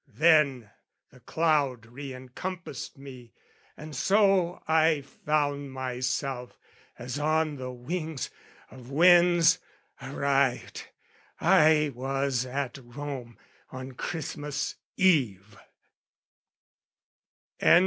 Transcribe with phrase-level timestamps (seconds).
[0.15, 0.71] Then
[1.11, 3.33] the cloud re encompassed me,
[3.77, 6.57] and so I found myself,
[6.97, 8.31] as on the wings
[8.71, 9.59] of winds,
[10.01, 10.87] Arrived:
[11.39, 13.37] I was at Rome
[13.71, 15.55] on Christmas Eve.